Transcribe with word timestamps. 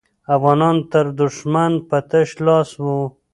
افغانان 0.35 0.77
تر 0.91 1.05
دښمن 1.19 1.71
په 1.89 1.97
تش 2.09 2.29
لاس 2.45 2.69
وو. 2.83 2.99